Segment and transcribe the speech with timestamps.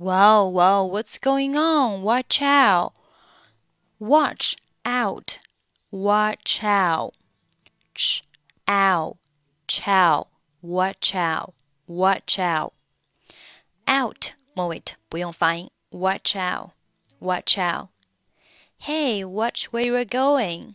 [0.00, 2.02] Wow, wow, what's going on?
[2.02, 2.92] Watch out.
[3.98, 5.38] Watch out.
[5.90, 7.14] Watch out.
[7.94, 8.22] Ch
[8.68, 9.16] out.
[9.66, 10.26] Chow.
[10.60, 11.54] Watch out.
[11.86, 12.74] Watch out.
[13.86, 15.70] Out 末尾不用发音。
[15.90, 16.70] Watch out.
[17.20, 17.88] Watch out.
[18.78, 20.74] Hey, watch where you're going.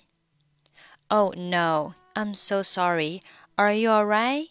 [1.10, 3.22] Oh no, I'm so sorry.
[3.58, 4.50] Are you alright?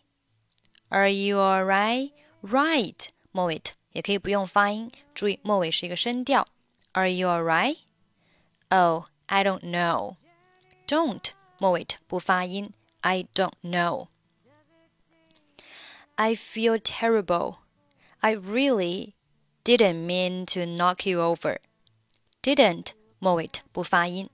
[0.91, 2.13] Are you alright?
[2.43, 3.63] Right 末尾
[3.95, 6.47] 也可以不用发音，注意末尾是一个声调。
[6.93, 7.79] Are you alright?
[8.69, 10.17] Oh, I don't know.
[10.87, 12.73] Don't 末尾不发音。
[13.01, 14.09] I don't know.
[16.17, 17.57] I feel terrible.
[18.19, 19.15] I really
[19.65, 21.59] didn't mean to knock you over.
[22.43, 24.29] Didn't 末尾不发音。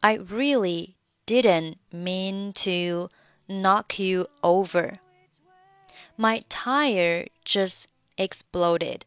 [0.00, 0.94] I really
[1.26, 3.08] didn't mean to
[3.46, 4.98] knock you over.
[6.16, 7.84] My tire just
[8.16, 9.02] exploded.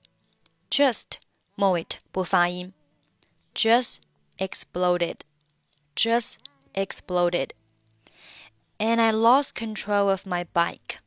[0.70, 1.20] Just
[1.56, 2.74] 末尾不发音。
[3.54, 4.00] Just
[4.38, 5.20] exploded.
[5.96, 6.38] Just
[6.74, 7.50] exploded.
[8.78, 11.00] And I lost control of my bike.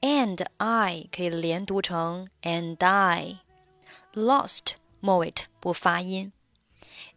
[0.00, 3.38] And I 可以连读成 and I.
[4.12, 6.32] Lost 末尾不发音。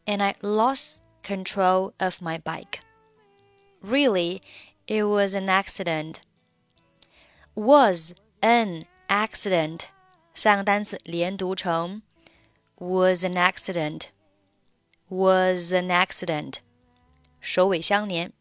[0.06, 2.80] And I lost control of my bike.
[3.82, 4.42] Really,
[4.88, 6.22] it was an accident.
[7.56, 9.86] Was an accident
[10.34, 12.02] 三个单词连读成
[12.80, 14.10] was an accident.
[15.10, 16.58] Was an accident.
[17.40, 18.32] 首尾相连。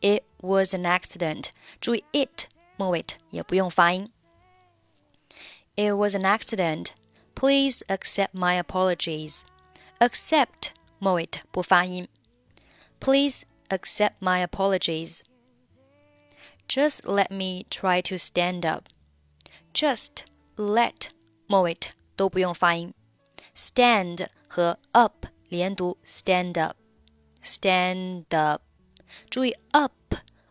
[0.00, 1.46] It was an accident.
[1.80, 4.10] 注意 it 末尾也不用发音。
[5.76, 6.88] It was an accident.
[7.34, 9.42] Please accept my apologies.
[10.00, 12.08] Accept 末尾不发音。
[12.98, 15.20] Please accept my apologies.
[16.68, 18.88] Just let me try to stand up.
[19.76, 20.24] Just
[20.56, 21.10] let
[21.46, 21.76] 末尾
[22.16, 22.92] 都不用发音。
[23.56, 28.62] Stand 和 up 连读，stand up，stand up。
[29.28, 29.92] 注意 up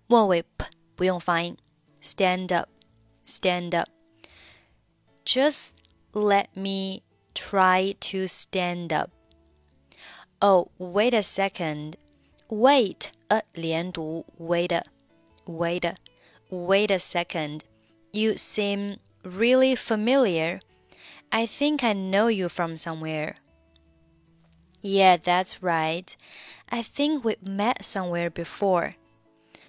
[0.07, 1.57] 末尾 p 不用发音，
[2.01, 5.69] stand up，stand up。Just
[6.13, 7.03] let me
[7.33, 9.11] try to stand up.
[10.39, 11.95] Oh, wait a second.
[12.49, 14.83] Wait 呃连读，wait
[15.45, 15.95] wait
[16.49, 17.61] wait a second.
[18.11, 20.59] You seem really familiar.
[21.31, 23.35] I think I know you from somewhere.
[24.81, 26.15] Yeah, that's right.
[26.69, 28.95] I think we met somewhere before.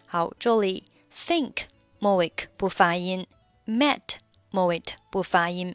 [0.07, 0.85] 好，这里
[1.15, 1.65] think
[1.99, 3.27] 末尾不发音，
[3.67, 4.17] met
[4.51, 5.75] 末尾不发音。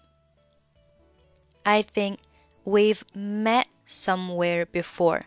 [1.64, 2.20] I think
[2.66, 5.24] we've met somewhere before.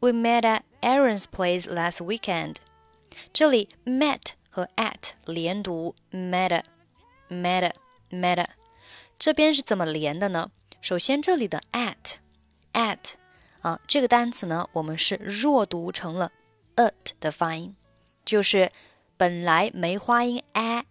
[0.00, 2.56] We met at Aaron's place last weekend.
[3.32, 6.62] 这里 met 和 at 连读，met
[7.32, 7.72] met
[8.10, 8.46] met。
[9.18, 10.50] 这边是怎么连的呢？
[10.80, 12.16] 首先，这里的 at
[12.72, 13.14] at
[13.62, 16.30] 啊，这个单词呢，我们是弱读成了
[16.76, 17.74] at 的发音，
[18.24, 18.70] 就是
[19.16, 20.84] 本来梅花音 a，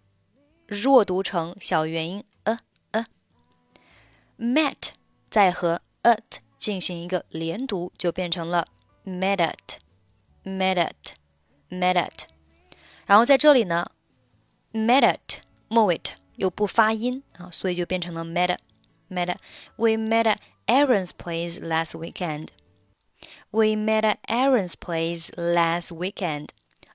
[0.66, 2.58] 弱读成小元音 a
[2.92, 4.90] a。met
[5.30, 8.66] 再和 at 进行一个连读，就变成了
[9.06, 9.78] met at
[10.44, 11.14] met at
[11.70, 12.24] met at。
[13.06, 13.90] 然后在这里呢，
[14.72, 15.38] met at
[15.68, 15.98] 末尾
[16.36, 18.56] 又不发音啊，所以就变成了 met
[19.08, 22.48] met。We met at Aaron's place last weekend.
[23.50, 26.48] We met at Aaron's place last weekend.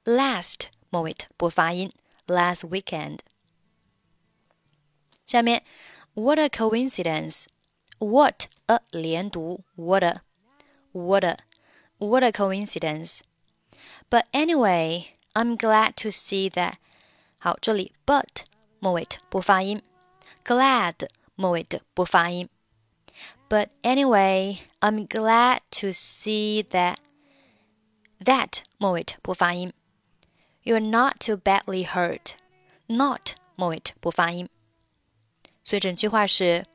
[0.05, 1.91] Last 末尾不发音，
[2.27, 3.19] last weekend。
[5.25, 5.63] 下面，
[6.13, 7.47] What a coincidence!
[7.97, 10.21] What a 连读，What a
[10.91, 11.37] What a
[11.97, 13.21] What a coincidence!
[14.09, 16.75] But anyway, I'm glad to see that.
[17.39, 18.43] 好，这里 but
[18.79, 19.81] 末尾不发音，
[20.43, 22.49] glad 末尾不发音。
[23.53, 26.97] but anyway, I'm glad to see that
[28.19, 29.71] that 末尾不发音。
[30.63, 32.31] You're not too badly hurt.
[32.87, 34.49] Not 末尾不发音。
[35.63, 36.65] 所以整句话是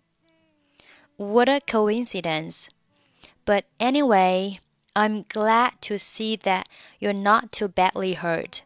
[1.16, 2.68] What a coincidence.
[3.44, 4.58] But anyway,
[4.94, 6.66] I'm glad to see that
[7.00, 8.60] you're not too badly hurt.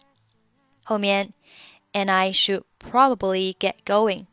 [0.85, 1.33] 后面
[1.95, 4.26] and I should probably get going.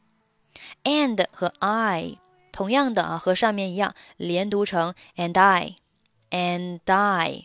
[0.84, 2.18] And 和 I
[2.52, 7.44] 同样的啊，和上面一样，连读成 and I，and I。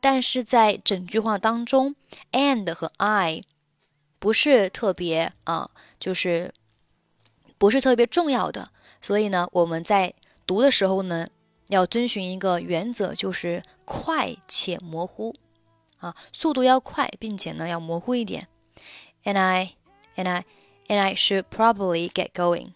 [0.00, 1.96] 但是在整句话当中
[2.32, 3.42] ，and 和 I
[4.18, 6.52] 不是特别啊，就是
[7.58, 8.70] 不是特别重要的。
[9.00, 10.14] 所以呢，我们在
[10.46, 11.28] 读的时候呢，
[11.68, 15.34] 要遵循一个原则，就是快且模糊
[15.98, 18.46] 啊，速度要快，并且呢要模糊一点。
[19.24, 19.74] And I,
[20.16, 20.44] and I
[20.88, 22.72] and I should probably get going.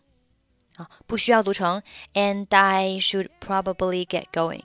[0.76, 1.82] 啊，不需要读成
[2.14, 4.62] and I should probably get going.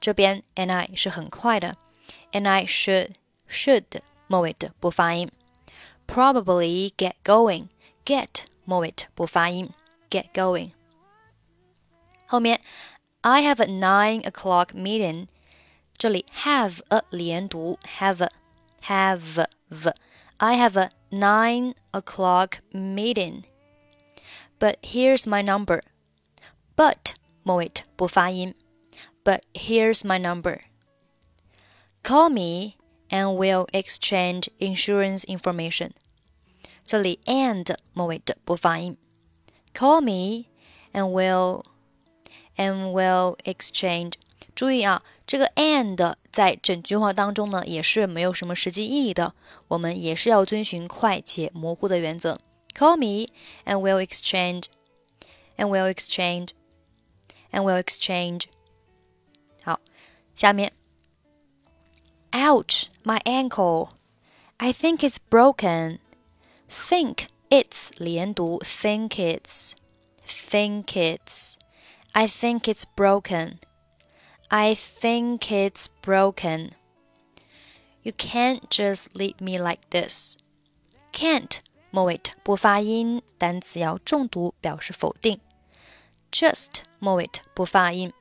[0.00, 1.76] 这边 and I 是很快的
[2.32, 3.14] ，and I should
[3.48, 3.84] should
[4.26, 5.30] 末尾的不发音
[6.06, 7.68] ，probably get going
[8.04, 9.70] get 末尾不发音.
[10.08, 10.72] Get going.
[12.26, 12.60] 后面
[13.20, 15.28] I have a nine o'clock meeting.
[15.96, 18.28] 这里 have a 连读 have
[18.82, 19.94] have a.
[20.39, 23.45] I have a nine o'clock meeting.
[24.59, 25.81] But here's my number.
[26.75, 28.55] But 末尾不发音。
[29.23, 30.61] But here's my number.
[32.03, 32.77] Call me
[33.09, 35.91] and we'll exchange insurance information.
[36.83, 38.97] 这里 and 末尾的不发音。
[39.73, 40.47] Call me
[40.93, 41.63] and we'll
[42.57, 44.13] and we'll exchange
[44.59, 49.33] 注意啊，这个 and 在整句话当中呢，也是没有什么实际意义的。
[49.67, 52.39] 我们也是要遵循快且模糊的原则。
[52.73, 53.31] Call me
[53.65, 54.65] and we'll exchange,
[55.57, 56.49] and we'll exchange,
[57.51, 58.43] and we'll exchange.
[59.63, 59.79] 好，
[60.35, 60.73] 下面，
[62.31, 63.89] Ouch, my ankle.
[64.57, 65.99] I think it's broken.
[66.69, 69.73] Think it's 连读，think it's,
[70.25, 71.53] think it's.
[72.11, 73.59] I think it's broken.
[74.49, 76.71] I think it's broken.
[78.03, 80.37] You can't just leave me like this.
[81.11, 81.59] Can't
[81.91, 85.39] 末尾不发音，单词要重读表示否定。
[86.31, 88.13] Just 末尾不发音，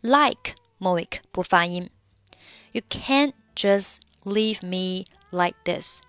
[0.00, 1.90] like 末尾不发音。
[2.72, 6.00] You can't just leave me like this.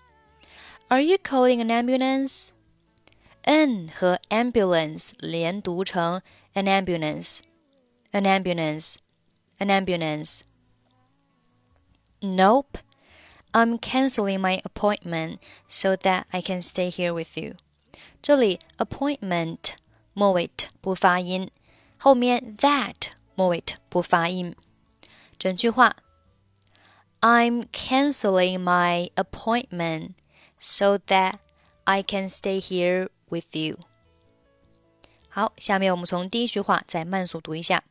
[0.88, 2.50] Are you calling an ambulance?
[3.42, 6.20] N 和 ambulance 连读成
[6.54, 7.40] an ambulance,
[8.12, 8.96] an ambulance
[9.58, 10.42] an ambulance.
[12.20, 12.78] Nope.
[13.52, 17.56] I'm canceling my appointment so that I can stay here with you.
[18.22, 19.72] 这里 appointment
[20.14, 20.50] 末尾
[20.80, 21.50] 不发音，
[21.98, 24.54] 后面 that 末尾不发音。
[25.38, 25.96] 整句话：
[27.20, 30.12] I'm canceling my appointment
[30.58, 31.38] so that
[31.84, 33.78] I can stay here with you.
[35.28, 37.82] 好，下面我们从第一句话再慢速读一下。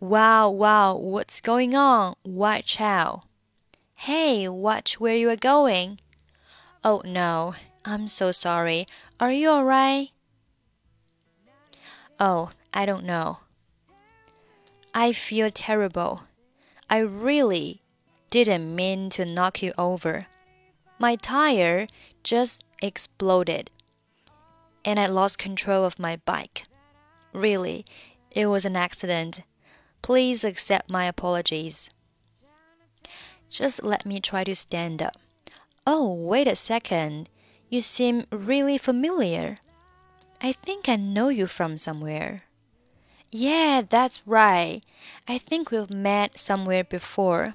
[0.00, 2.14] Wow, wow, what's going on?
[2.24, 3.24] Watch out.
[3.96, 5.98] Hey, watch where you are going.
[6.84, 7.54] Oh no,
[7.84, 8.86] I'm so sorry.
[9.18, 10.10] Are you alright?
[12.20, 13.38] Oh, I don't know.
[14.94, 16.22] I feel terrible.
[16.88, 17.82] I really
[18.30, 20.26] didn't mean to knock you over.
[21.00, 21.88] My tire
[22.22, 23.70] just exploded
[24.84, 26.64] and I lost control of my bike.
[27.32, 27.84] Really,
[28.30, 29.42] it was an accident.
[30.02, 31.90] Please accept my apologies.
[33.50, 35.16] Just let me try to stand up.
[35.86, 37.28] Oh, wait a second.
[37.70, 39.58] You seem really familiar.
[40.40, 42.44] I think I know you from somewhere.
[43.30, 44.82] Yeah, that's right.
[45.26, 47.54] I think we've met somewhere before.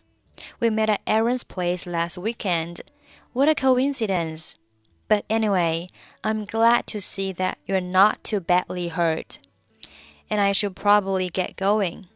[0.59, 2.81] We met at Aaron's place last weekend.
[3.33, 4.55] What a coincidence.
[5.07, 5.87] But anyway,
[6.23, 9.39] I'm glad to see that you're not too badly hurt.
[10.29, 12.07] And I should probably get going.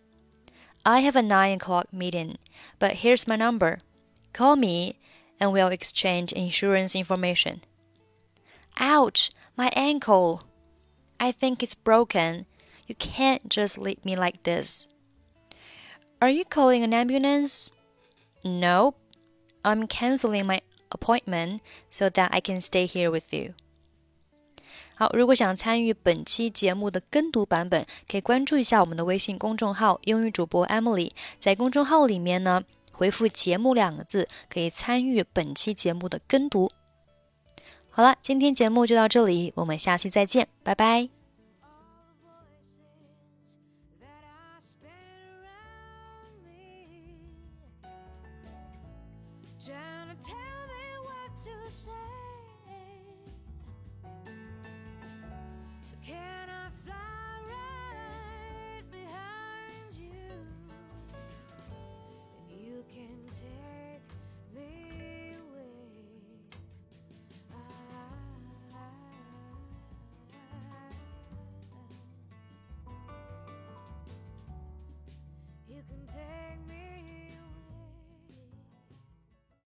[0.88, 2.38] I have a 9 o'clock meeting,
[2.80, 3.80] but here's my number.
[4.32, 4.98] Call me
[5.38, 7.60] and we'll exchange insurance information.
[8.80, 10.44] Ouch, my ankle.
[11.20, 12.46] I think it's broken.
[12.88, 14.88] You can't just leave me like this.
[16.22, 17.70] Are you calling an ambulance?
[18.46, 18.96] No,
[19.66, 23.56] I'm canceling my appointment so that I can stay here with you.
[25.00, 31.12] 好，如果想参与本期节目的跟读版本，可以关注一下我们的微信公众号“英语主播 Emily”。
[31.38, 36.72] 在公众号里面呢，回复“节目”两个字，可以参与本期节目的跟读。
[37.92, 41.10] 好了，今天节目就到这里，我们下期再见，拜拜。